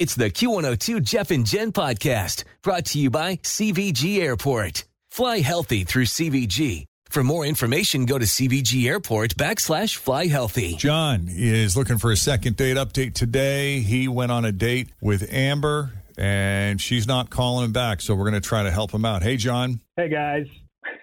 [0.00, 4.86] It's the Q102 Jeff and Jen podcast brought to you by CVG Airport.
[5.12, 6.86] Fly healthy through CVG.
[7.10, 10.74] For more information, go to CVG Airport backslash fly healthy.
[10.74, 13.78] John is looking for a second date update today.
[13.78, 18.00] He went on a date with Amber and she's not calling him back.
[18.00, 19.22] So we're going to try to help him out.
[19.22, 19.80] Hey, John.
[19.96, 20.46] Hey guys.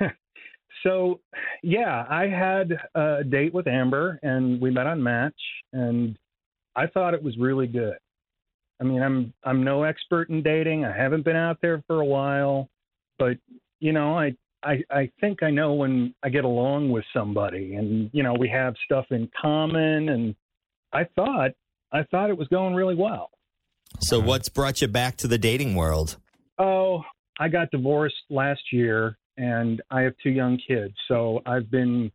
[0.83, 1.21] so,
[1.63, 5.39] yeah, I had a date with Amber and we met on Match
[5.71, 6.17] and
[6.75, 7.95] I thought it was really good.
[8.81, 10.83] I mean, I'm I'm no expert in dating.
[10.85, 12.67] I haven't been out there for a while,
[13.19, 13.37] but
[13.79, 18.09] you know, I I I think I know when I get along with somebody and
[18.11, 20.35] you know, we have stuff in common and
[20.91, 21.51] I thought
[21.91, 23.29] I thought it was going really well.
[23.99, 26.17] So, what's brought you back to the dating world?
[26.57, 27.03] Oh,
[27.39, 30.93] I got divorced last year and I have two young kids.
[31.07, 32.11] So I've been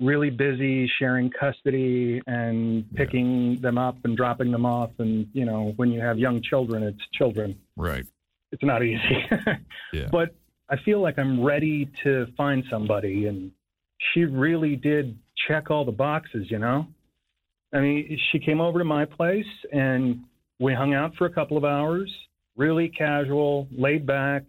[0.00, 4.90] really busy sharing custody and picking them up and dropping them off.
[4.98, 7.58] And, you know, when you have young children, it's children.
[7.76, 8.06] Right.
[8.52, 9.00] It's not easy.
[9.92, 10.06] Yeah.
[10.12, 10.36] But
[10.68, 13.26] I feel like I'm ready to find somebody.
[13.26, 13.50] And
[14.12, 16.86] she really did check all the boxes, you know?
[17.72, 20.22] I mean, she came over to my place and
[20.60, 22.08] we hung out for a couple of hours,
[22.56, 24.44] really casual, laid back.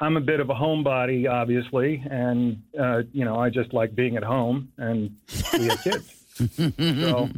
[0.00, 4.16] I'm a bit of a homebody, obviously, and uh, you know I just like being
[4.16, 5.16] at home, and
[5.58, 6.12] we have kids.
[6.56, 7.28] so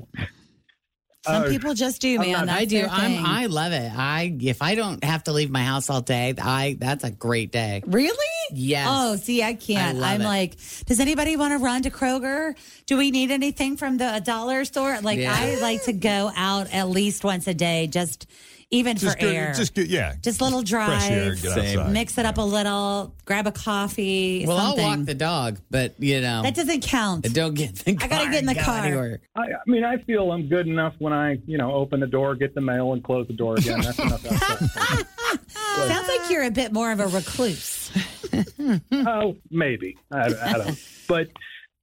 [1.25, 2.47] Some uh, people just do, man.
[2.47, 2.87] not- I do.
[2.91, 3.25] I'm.
[3.25, 3.93] I love it.
[3.97, 7.53] I if I don't have to leave my house all day, I that's a great
[7.53, 7.83] day.
[7.87, 8.17] Really?
[8.51, 8.89] Yes.
[8.91, 10.03] Oh, see, I can't.
[10.03, 10.25] I I'm it.
[10.25, 10.57] like,
[10.87, 12.57] does anybody want to run to Kroger?
[12.87, 14.99] Do we need anything from the dollar store?
[15.03, 15.35] Like, Yeah.
[15.37, 18.27] I like to go out at least once a day, just
[18.71, 19.53] even Just for good, air.
[19.55, 20.15] just good, yeah.
[20.23, 21.79] Just little Fresh air, drive, get Same.
[21.79, 21.93] outside.
[21.93, 24.45] mix it up a little, grab a coffee.
[24.47, 24.85] Well, something.
[24.85, 27.33] I'll walk the dog, but you know, that doesn't count.
[27.33, 29.21] don't get in the I gotta get in the and car.
[29.37, 32.35] I, I mean, I feel I'm good enough when I, you know, open the door,
[32.35, 33.81] get the mail, and close the door again.
[33.81, 34.25] That's enough.
[34.27, 35.07] outside.
[35.89, 37.91] Sounds like you're a bit more of a recluse.
[38.93, 39.97] oh, maybe.
[40.13, 40.79] I, I don't.
[41.07, 41.29] But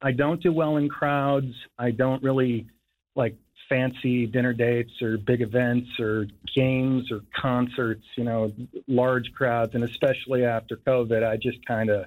[0.02, 1.54] I don't do well in crowds.
[1.80, 2.68] I don't really
[3.16, 3.36] like
[3.70, 8.54] fancy dinner dates or big events or games or concerts, you know,
[8.88, 9.76] large crowds.
[9.76, 12.06] And especially after COVID, I just kind of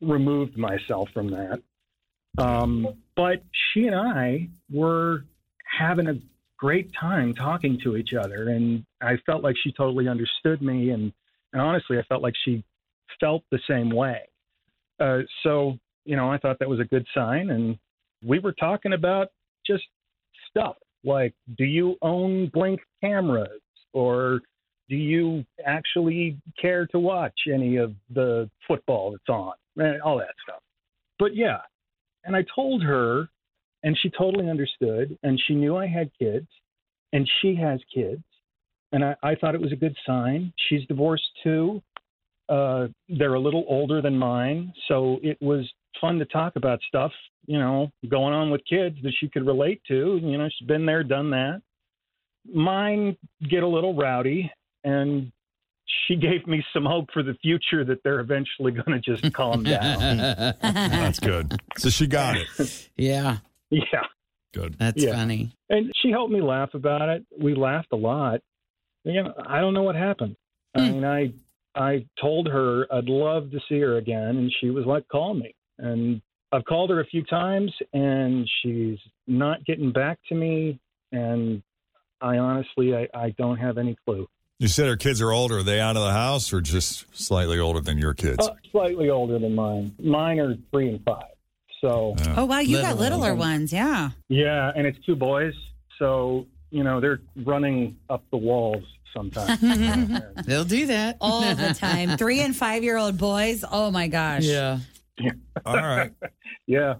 [0.00, 1.62] removed myself from that.
[2.38, 5.24] Um, but she and I were
[5.64, 6.18] having a
[6.56, 8.48] great time talking to each other.
[8.48, 10.90] And I felt like she totally understood me.
[10.90, 11.12] And,
[11.52, 12.64] and honestly, I felt like she
[13.20, 14.20] felt the same way.
[15.00, 17.50] Uh, so, you know, I thought that was a good sign.
[17.50, 17.78] And
[18.22, 19.28] we were talking about
[19.66, 19.84] just
[20.48, 23.60] stuff like do you own Blink cameras
[23.92, 24.40] or
[24.88, 29.52] do you actually care to watch any of the football that's on?
[29.80, 30.60] Eh, All that stuff.
[31.18, 31.58] But yeah,
[32.24, 33.28] and I told her,
[33.82, 36.46] and she totally understood, and she knew I had kids,
[37.12, 38.22] and she has kids.
[38.92, 40.54] And I, I thought it was a good sign.
[40.68, 41.82] She's divorced too
[42.48, 47.12] uh, they're a little older than mine, so it was fun to talk about stuff,
[47.46, 50.18] you know, going on with kids that she could relate to.
[50.22, 51.62] You know, she's been there, done that.
[52.52, 53.16] Mine
[53.48, 54.50] get a little rowdy,
[54.84, 55.30] and
[56.06, 59.62] she gave me some hope for the future that they're eventually going to just calm
[59.64, 59.98] down.
[60.60, 61.60] That's good.
[61.78, 62.88] So she got it.
[62.96, 63.38] yeah,
[63.70, 64.04] yeah.
[64.52, 64.76] Good.
[64.78, 65.12] that's Yeah.
[65.12, 65.52] funny.
[65.68, 67.24] And she helped me laugh about it.
[67.38, 68.40] We laughed a lot.
[69.04, 70.34] You know, I don't know what happened.
[70.74, 70.92] I hmm.
[70.92, 71.32] mean, I
[71.76, 75.54] I told her I'd love to see her again, and she was like, "Call me."
[75.78, 76.20] And
[76.52, 80.78] I've called her a few times, and she's not getting back to me.
[81.12, 81.62] And
[82.20, 84.26] I honestly, I, I don't have any clue.
[84.58, 85.58] You said her kids are older.
[85.58, 88.46] Are they out of the house or just slightly older than your kids?
[88.48, 89.94] Uh, slightly older than mine.
[90.02, 91.26] Mine are three and five.
[91.80, 92.58] So Oh, wow.
[92.58, 93.72] You got Little littler ones.
[93.72, 94.10] Yeah.
[94.28, 95.54] yeah, and it's two boys.
[96.00, 98.82] So you know they're running up the walls.
[99.14, 99.60] sometimes.
[100.46, 102.16] They'll do that all the time.
[102.18, 103.64] Three and five year old boys.
[103.70, 104.42] Oh my gosh.
[104.42, 104.80] Yeah.
[105.66, 106.12] All right.
[106.66, 106.94] yeah.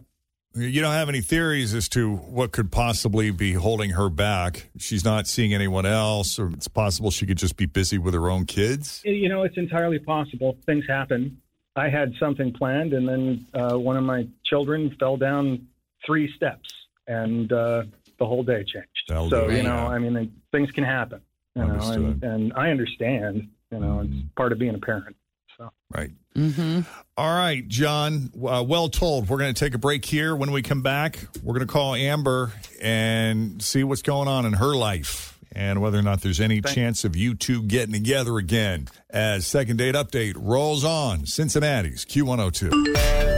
[0.54, 4.70] You don't have any theories as to what could possibly be holding her back.
[4.78, 8.28] She's not seeing anyone else, or it's possible she could just be busy with her
[8.30, 9.02] own kids.
[9.04, 10.56] You know, it's entirely possible.
[10.66, 11.40] Things happen.
[11.76, 15.68] I had something planned, and then uh, one of my children fell down
[16.04, 16.68] three steps,
[17.06, 17.84] and uh,
[18.18, 18.88] the whole day changed.
[19.06, 19.76] That'll so you know.
[19.76, 21.20] I mean, things can happen.
[21.54, 22.22] You know, and, Understood.
[22.24, 23.48] and I understand.
[23.70, 25.14] You know, it's part of being a parent.
[25.58, 26.10] So Right.
[26.36, 26.80] Mm-hmm.
[27.16, 28.30] All right, John.
[28.36, 29.28] Uh, well told.
[29.28, 30.36] We're going to take a break here.
[30.36, 34.52] When we come back, we're going to call Amber and see what's going on in
[34.52, 38.86] her life and whether or not there's any chance of you two getting together again.
[39.10, 43.37] As second date update rolls on, Cincinnati's Q102.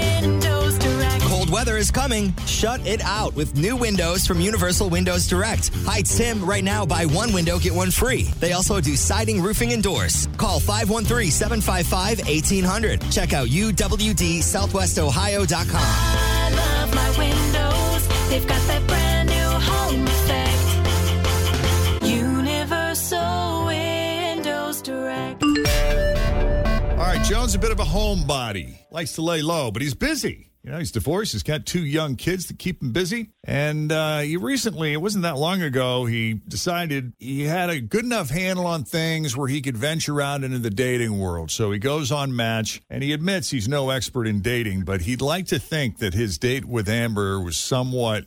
[1.61, 1.61] Windows Direct.
[1.61, 2.33] Cold weather is coming.
[2.45, 5.69] Shut it out with new windows from Universal Windows Direct.
[5.85, 6.43] Hi, Tim.
[6.43, 8.23] Right now, buy one window, get one free.
[8.39, 10.27] They also do siding, roofing, and doors.
[10.37, 13.11] Call 513-755-1800.
[13.11, 15.75] Check out uwdsouthwestohio.com.
[15.75, 18.07] I love my windows.
[18.29, 22.03] They've got that brand new home effect.
[22.03, 25.43] Universal Windows Direct.
[25.43, 28.75] All right, John's a bit of a homebody.
[28.89, 30.50] Likes to lay low, but he's busy.
[30.63, 31.31] You know, he's divorced.
[31.31, 33.31] He's got two young kids that keep him busy.
[33.43, 38.05] And uh, he recently, it wasn't that long ago, he decided he had a good
[38.05, 41.49] enough handle on things where he could venture out into the dating world.
[41.49, 45.21] So he goes on Match, and he admits he's no expert in dating, but he'd
[45.21, 48.25] like to think that his date with Amber was somewhat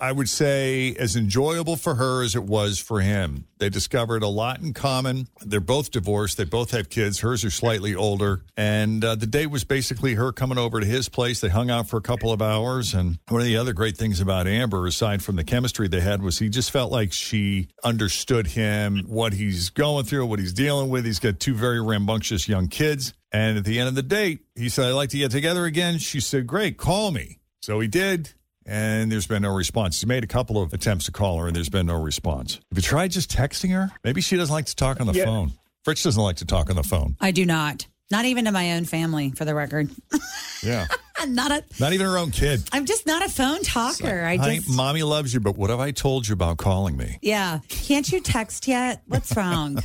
[0.00, 3.46] I would say as enjoyable for her as it was for him.
[3.58, 5.28] They discovered a lot in common.
[5.42, 6.38] They're both divorced.
[6.38, 7.20] They both have kids.
[7.20, 8.42] Hers are slightly older.
[8.56, 11.40] And uh, the day was basically her coming over to his place.
[11.40, 12.94] They hung out for a couple of hours.
[12.94, 16.22] And one of the other great things about Amber, aside from the chemistry they had,
[16.22, 20.88] was he just felt like she understood him, what he's going through, what he's dealing
[20.88, 21.04] with.
[21.04, 23.12] He's got two very rambunctious young kids.
[23.32, 25.98] And at the end of the date, he said, I'd like to get together again.
[25.98, 27.38] She said, Great, call me.
[27.60, 28.32] So he did
[28.70, 30.00] and there's been no response.
[30.00, 32.54] He's made a couple of attempts to call her, and there's been no response.
[32.70, 33.90] Have you tried just texting her?
[34.04, 35.24] Maybe she doesn't like to talk on the Yeah.
[35.26, 35.52] phone.
[35.84, 37.16] Fritz doesn't like to talk on the phone.
[37.20, 37.86] I do not.
[38.10, 39.90] Not even to my own family, for the record.
[40.62, 40.88] Yeah,
[41.26, 41.64] not a.
[41.80, 42.60] not even her own kid.
[42.70, 44.24] I'm just not a phone talker.
[44.26, 44.68] I Honey, just.
[44.76, 47.18] mommy loves you, but what have I told you about calling me?
[47.22, 47.60] yeah.
[47.70, 49.00] Can't you text yet?
[49.06, 49.82] What's wrong?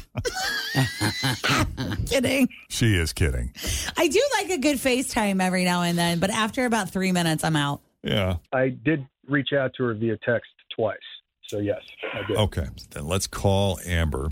[2.08, 2.50] Kidding.
[2.70, 3.54] She is kidding.
[3.98, 7.46] I do like a good FaceTime every now and then, but after about three minutes,
[7.46, 7.80] I'm out.
[8.06, 8.38] Yeah.
[8.54, 10.98] I did reach out to her via text twice.
[11.48, 11.82] So yes,
[12.14, 12.38] I did.
[12.38, 14.30] Okay, then let's call Amber.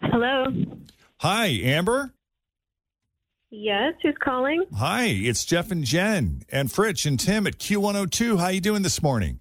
[0.00, 0.44] Hello.
[1.18, 2.12] Hi, Amber.
[3.50, 4.64] Yes, who's calling?
[4.76, 8.38] Hi, it's Jeff and Jen and Fritz and Tim at Q102.
[8.38, 9.40] How you doing this morning?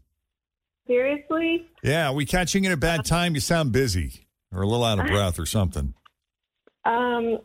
[0.87, 1.67] Seriously?
[1.83, 3.35] Yeah, we catching you at a bad time.
[3.35, 5.93] You sound busy or a little out of breath or something.
[6.85, 7.39] Um,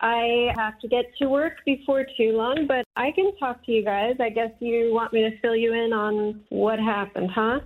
[0.00, 3.84] I have to get to work before too long, but I can talk to you
[3.84, 4.14] guys.
[4.20, 7.60] I guess you want me to fill you in on what happened, huh?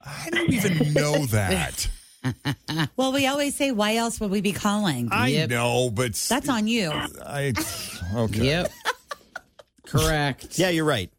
[0.00, 1.88] I don't even know that.
[2.96, 5.10] Well, we always say, why else would we be calling?
[5.12, 5.50] I Yep.
[5.50, 6.90] know, but That's on you.
[6.90, 7.52] I
[8.16, 8.44] okay.
[8.46, 8.70] Yep.
[9.86, 10.58] Correct.
[10.58, 11.10] Yeah, you're right.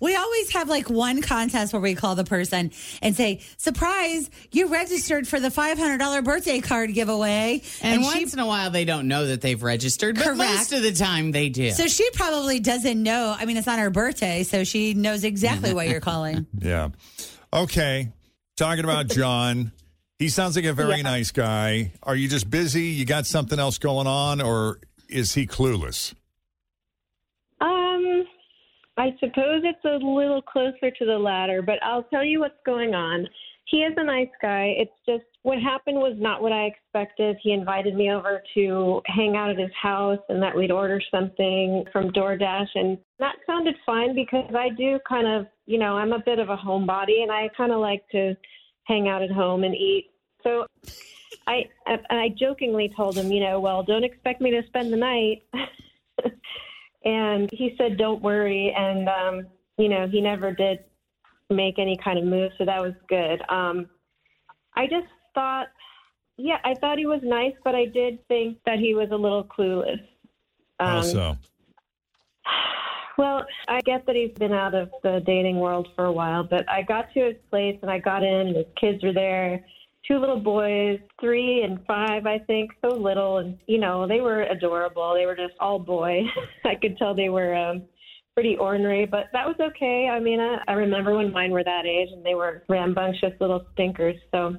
[0.00, 2.72] We always have like one contest where we call the person
[3.02, 7.62] and say, surprise, you registered for the $500 birthday card giveaway.
[7.82, 10.38] And, she- once in a while, they don't know that they've registered, but Correct.
[10.38, 11.70] most of the time they do.
[11.70, 13.34] So she probably doesn't know.
[13.38, 16.46] I mean, it's not her birthday, so she knows exactly what you're calling.
[16.58, 16.88] Yeah.
[17.52, 18.12] Okay.
[18.56, 19.72] Talking about John.
[20.18, 21.92] He sounds like a very nice guy.
[22.02, 22.84] Are you just busy?
[22.84, 26.14] You got something else going on, or is he clueless?
[28.98, 32.94] I suppose it's a little closer to the latter, but I'll tell you what's going
[32.94, 33.26] on.
[33.66, 34.74] He is a nice guy.
[34.78, 37.36] It's just what happened was not what I expected.
[37.42, 41.84] He invited me over to hang out at his house and that we'd order something
[41.92, 42.68] from DoorDash.
[42.74, 46.48] And that sounded fine because I do kind of, you know, I'm a bit of
[46.48, 48.36] a homebody and I kind of like to
[48.84, 50.10] hang out at home and eat.
[50.44, 50.66] So
[51.48, 55.42] I, I jokingly told him, you know, well, don't expect me to spend the night.
[57.06, 58.74] and he said, don't worry.
[58.76, 59.46] And, um,
[59.78, 60.80] you know, he never did
[61.48, 63.40] make any kind of move, so that was good.
[63.48, 63.88] Um,
[64.74, 65.68] I just thought,
[66.36, 69.44] yeah, I thought he was nice, but I did think that he was a little
[69.44, 70.02] clueless.
[70.80, 71.38] Um, so?
[73.18, 76.68] Well, I get that he's been out of the dating world for a while, but
[76.68, 79.64] I got to his place and I got in, and his kids were there.
[80.06, 83.38] Two little boys, three and five, I think, so little.
[83.38, 85.14] And, you know, they were adorable.
[85.14, 86.22] They were just all boy.
[86.64, 87.82] I could tell they were um,
[88.34, 90.08] pretty ornery, but that was okay.
[90.12, 93.66] I mean, I, I remember when mine were that age and they were rambunctious little
[93.72, 94.16] stinkers.
[94.30, 94.56] So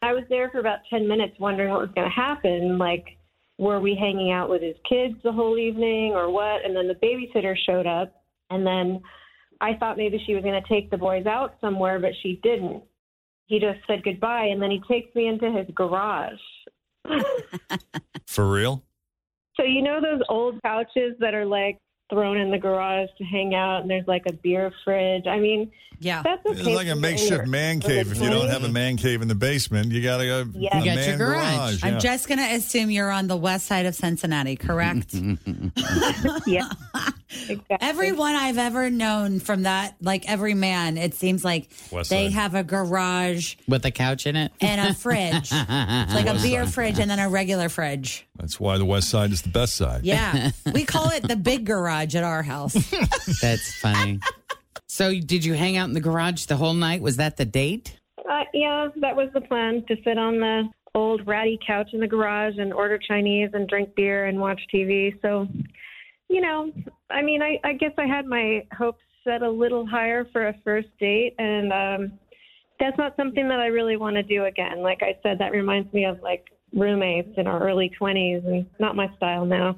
[0.00, 2.78] I was there for about 10 minutes wondering what was going to happen.
[2.78, 3.18] Like,
[3.58, 6.64] were we hanging out with his kids the whole evening or what?
[6.64, 8.14] And then the babysitter showed up.
[8.50, 9.00] And then
[9.60, 12.82] I thought maybe she was going to take the boys out somewhere, but she didn't.
[13.46, 14.46] He just said goodbye.
[14.46, 16.32] And then he takes me into his garage.
[18.26, 18.82] For real?
[19.56, 21.78] So, you know, those old couches that are like
[22.10, 25.26] thrown in the garage to hang out, and there's like a beer fridge.
[25.26, 26.58] I mean, yeah, that's okay.
[26.58, 28.12] It's like a makeshift your- man cave.
[28.12, 30.44] If you don't have a man cave in the basement, you got to go.
[30.52, 30.76] Yeah.
[30.76, 31.82] a You got your man garage.
[31.82, 31.98] I'm yeah.
[31.98, 35.14] just going to assume you're on the west side of Cincinnati, correct?
[36.46, 36.68] yeah.
[37.80, 42.32] Everyone I've ever known from that, like every man, it seems like West they side.
[42.34, 44.52] have a garage With a couch in it?
[44.60, 45.48] and a fridge.
[45.50, 45.50] It's
[46.14, 46.74] like a beer side.
[46.74, 48.26] fridge and then a regular fridge.
[48.38, 50.04] That's why the west side is the best side.
[50.04, 50.50] Yeah.
[50.74, 52.74] we call it the big garage at our house.
[53.42, 54.20] That's funny.
[54.86, 57.00] so, did you hang out in the garage the whole night?
[57.02, 57.98] Was that the date?
[58.18, 62.06] Uh, yeah, that was the plan to sit on the old ratty couch in the
[62.06, 65.12] garage and order Chinese and drink beer and watch TV.
[65.22, 65.46] So,
[66.28, 66.72] you know,
[67.10, 70.54] I mean, I, I guess I had my hopes set a little higher for a
[70.64, 72.18] first date, and um,
[72.80, 74.82] that's not something that I really want to do again.
[74.82, 78.96] Like I said, that reminds me of like roommates in our early 20s, and not
[78.96, 79.76] my style now.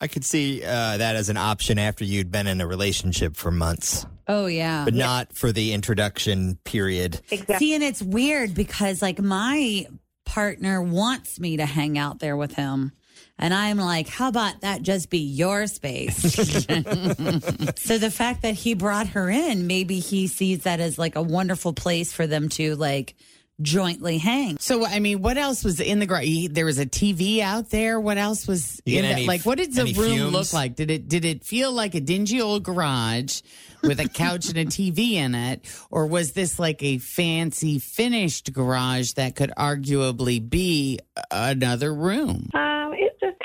[0.00, 3.50] I could see uh, that as an option after you'd been in a relationship for
[3.50, 4.84] months, Oh, yeah.
[4.86, 7.20] but not for the introduction period.
[7.58, 9.86] See, and it's weird because like my
[10.24, 12.92] partner wants me to hang out there with him.
[13.40, 16.16] And I'm like, how about that just be your space?
[16.34, 21.22] so the fact that he brought her in, maybe he sees that as like a
[21.22, 23.14] wonderful place for them to like
[23.62, 24.58] jointly hang.
[24.58, 26.48] So, I mean, what else was in the garage?
[26.50, 27.98] There was a TV out there.
[27.98, 29.26] What else was You in get that?
[29.26, 30.32] Like, what did the room fumes?
[30.32, 30.76] look like?
[30.76, 33.40] Did it did it feel like a dingy old garage
[33.82, 38.52] with a couch and a TV in it, or was this like a fancy finished
[38.52, 40.98] garage that could arguably be
[41.30, 42.50] another room?
[42.52, 42.79] It just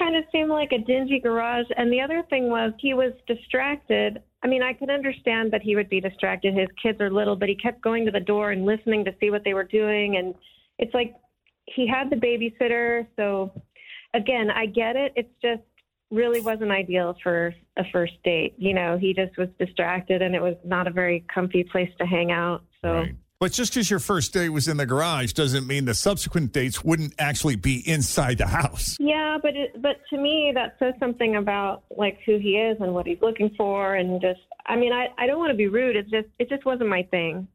[0.06, 1.66] kind of seemed like a dingy garage.
[1.78, 4.22] And the other thing was he was distracted.
[4.44, 6.54] I mean, I could understand that he would be distracted.
[6.54, 9.32] His kids are little, but he kept going to the door and listening to see
[9.32, 10.18] what they were doing.
[10.18, 10.36] And
[10.78, 11.16] it's like
[11.66, 13.08] he had the babysitter.
[13.16, 13.52] So,
[14.14, 15.14] again, I get it.
[15.16, 15.64] It's just
[16.12, 18.54] really wasn't ideal for a first date.
[18.58, 22.06] You know, he just was distracted and it was not a very comfy place to
[22.06, 22.64] hang out.
[22.84, 23.06] So,
[23.40, 26.84] But just because your first date was in the garage doesn't mean the subsequent dates
[26.84, 28.96] wouldn't actually be inside the house.
[29.00, 32.94] Yeah, but it, but to me that says something about like who he is and
[32.94, 35.98] what he's looking for, and just I mean I I don't want to be rude.
[35.98, 37.48] It's just it just wasn't my thing.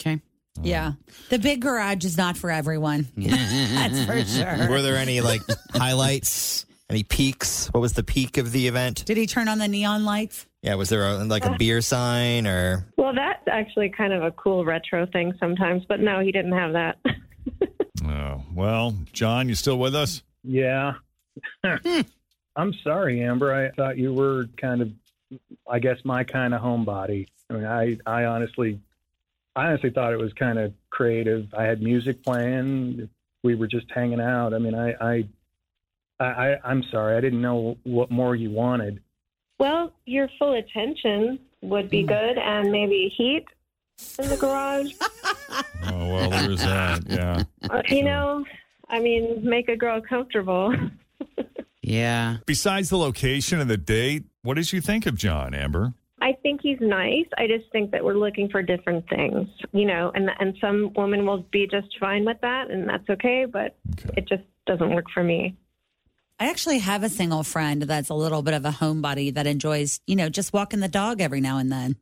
[0.00, 0.20] Okay.
[0.60, 0.92] Yeah.
[1.30, 3.08] The big garage is not for everyone.
[3.16, 4.70] That's for sure.
[4.70, 5.42] Were there any like
[5.72, 6.66] highlights?
[6.88, 7.68] Any peaks?
[7.68, 9.06] What was the peak of the event?
[9.06, 10.46] Did he turn on the neon lights?
[10.62, 12.86] Yeah, was there a, like a uh, beer sign or?
[12.96, 16.72] Well, that's actually kind of a cool retro thing sometimes, but no, he didn't have
[16.72, 16.98] that.
[18.04, 20.22] Oh, well, John, you still with us?
[20.42, 20.94] Yeah.
[21.64, 22.00] Hmm.
[22.54, 23.54] I'm sorry, Amber.
[23.54, 24.90] I thought you were kind of,
[25.70, 27.28] I guess, my kind of homebody.
[27.48, 28.78] I mean, I, I honestly,
[29.56, 31.46] I honestly thought it was kind of creative.
[31.56, 33.08] I had music playing.
[33.42, 34.52] We were just hanging out.
[34.52, 35.24] I mean, I, I,
[36.20, 37.16] I, I I'm sorry.
[37.16, 39.00] I didn't know what more you wanted.
[39.62, 43.44] Well, your full attention would be good, and maybe heat
[44.18, 44.92] in the garage.
[45.84, 47.02] Oh, well, there's that.
[47.08, 47.42] Yeah.
[47.68, 48.44] Uh, you know,
[48.88, 50.74] I mean, make a girl comfortable.
[51.84, 52.36] Yeah.
[52.46, 55.92] Besides the location and the date, what did you think of John, Amber?
[56.20, 57.26] I think he's nice.
[57.36, 61.26] I just think that we're looking for different things, you know, and and some women
[61.26, 63.46] will be just fine with that, and that's okay.
[63.52, 63.76] But
[64.16, 65.56] it just doesn't work for me.
[66.38, 70.00] I actually have a single friend that's a little bit of a homebody that enjoys,
[70.06, 71.96] you know, just walking the dog every now and then.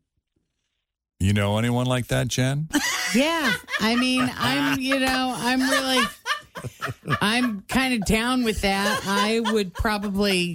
[1.19, 2.69] You know anyone like that, Jen?
[3.13, 3.53] Yeah.
[3.81, 6.05] I mean, I'm, you know, I'm really,
[7.21, 9.03] I'm kind of down with that.
[9.05, 10.55] I would probably,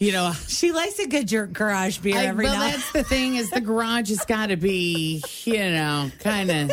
[0.00, 2.70] you know, She likes a good jer- garage beer I, every well, now.
[2.70, 6.72] that's the thing is the garage has got to be, you know, kind of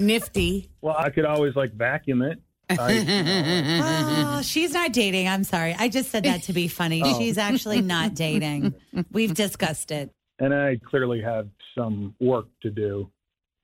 [0.00, 0.68] nifty.
[0.80, 2.40] Well, I could always like vacuum it.
[2.70, 5.28] I, Oh, she's not dating.
[5.28, 5.74] I'm sorry.
[5.78, 7.02] I just said that to be funny.
[7.08, 7.18] Oh.
[7.18, 8.74] She's actually not dating.
[9.12, 10.10] We've discussed it.
[10.38, 13.10] and I clearly have some work to do.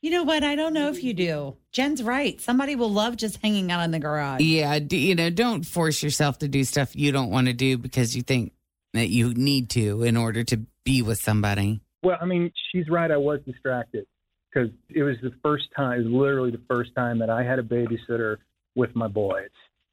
[0.02, 0.42] You know what?
[0.44, 1.56] I don't know if you do.
[1.72, 2.40] Jen's right.
[2.40, 4.40] Somebody will love just hanging out in the garage.
[4.42, 4.78] Yeah.
[4.78, 8.14] d- You know, don't force yourself to do stuff you don't want to do because
[8.14, 8.52] you think
[8.92, 11.80] that you need to in order to be with somebody.
[12.02, 13.10] Well, I mean, she's right.
[13.10, 14.06] I was distracted
[14.52, 17.58] because it was the first time, it was literally the first time that I had
[17.58, 18.36] a babysitter
[18.74, 19.48] with my boys.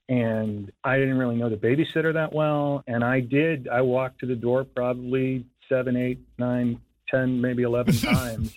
[0.09, 2.83] And I didn't really know the babysitter that well.
[2.87, 7.95] And I did, I walked to the door probably seven, eight, nine, ten, maybe 11
[7.97, 8.53] times.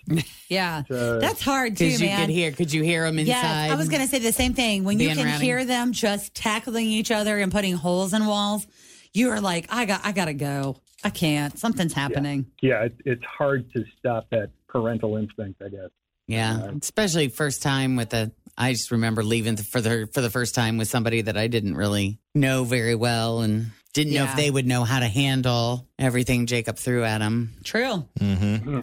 [0.49, 0.83] Yeah.
[0.89, 2.21] to- That's hard too, Because you man.
[2.27, 3.33] could hear, could you hear them inside?
[3.33, 4.83] Yes, I was going to say the same thing.
[4.85, 5.45] When you can rowdy.
[5.45, 8.67] hear them just tackling each other and putting holes in walls,
[9.13, 10.77] you are like, I got, I got to go.
[11.05, 11.57] I can't.
[11.59, 12.47] Something's happening.
[12.63, 15.91] yeah, it, it's hard to stop that parental instinct, I guess.
[16.27, 18.33] Yeah, especially first time with a.
[18.57, 21.77] I just remember leaving for the for the first time with somebody that I didn't
[21.77, 26.47] really know very well and didn't know if they would know how to handle everything
[26.47, 27.55] Jacob threw at him.
[27.65, 28.09] True.
[28.21, 28.81] Mm-hmm.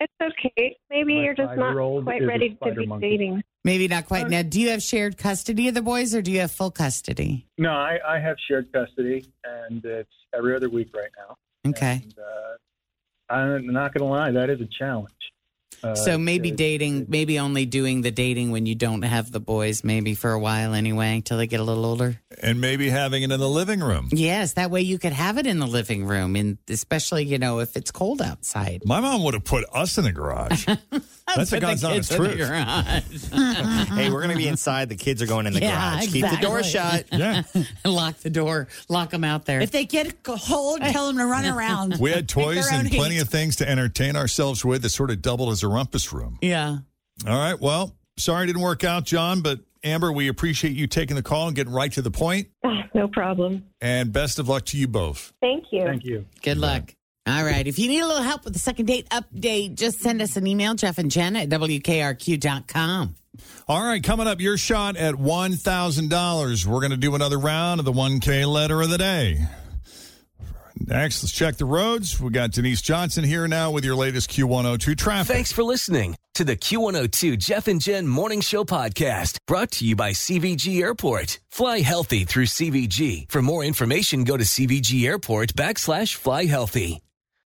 [0.00, 0.76] It's okay.
[0.88, 3.10] Maybe My you're just not quite ready to be monkey.
[3.10, 3.42] dating.
[3.64, 4.30] Maybe not quite.
[4.30, 7.46] Now, do you have shared custody of the boys, or do you have full custody?
[7.58, 11.36] No, I, I have shared custody, and it's every other week right now.
[11.70, 15.12] Okay, And, uh, I'm not going to lie, that is a challenge.
[15.82, 19.82] Uh, so maybe dating, maybe only doing the dating when you don't have the boys,
[19.82, 22.20] maybe for a while anyway, until they get a little older.
[22.42, 24.08] And maybe having it in the living room.
[24.12, 27.58] Yes, that way you could have it in the living room, and especially you know
[27.60, 28.82] if it's cold outside.
[28.86, 30.64] My mom would have put us in the garage.
[31.36, 33.28] That's a Put the God's honest kids in truth.
[33.90, 34.88] hey, we're going to be inside.
[34.88, 36.12] The kids are going in the Yeah, garage.
[36.12, 37.06] Keep the door shut.
[37.12, 37.42] Yeah.
[37.84, 39.60] lock the door, lock them out there.
[39.60, 41.98] If they get cold, tell them to run around.
[42.00, 43.20] We had toys their own and plenty heat.
[43.22, 46.38] of things to entertain ourselves with that sort of doubled as a rumpus room.
[46.40, 46.78] yeah.
[47.26, 47.60] All right.
[47.60, 51.46] Well, sorry it didn't work out, John, but Amber, we appreciate you taking the call
[51.46, 52.48] and getting right to the point.
[52.92, 53.66] No problem.
[53.80, 55.32] And best of luck to you both.
[55.40, 55.84] Thank you.
[55.84, 56.26] Thank you.
[56.42, 56.92] Good luck.
[57.24, 57.64] All right.
[57.64, 60.44] If you need a little help with the second date update, just send us an
[60.48, 63.14] email, Jeff and Jen at WKRQ.com.
[63.68, 66.66] All right, coming up, your shot at $1,000.
[66.66, 69.38] We're going to do another round of the 1K letter of the day.
[70.86, 72.20] Next, let's check the roads.
[72.20, 75.34] We got Denise Johnson here now with your latest Q102 traffic.
[75.34, 79.94] Thanks for listening to the Q102 Jeff and Jen Morning Show podcast brought to you
[79.94, 81.38] by CVG Airport.
[81.50, 83.30] Fly healthy through CVG.
[83.30, 87.00] For more information, go to CVG Airport backslash fly healthy.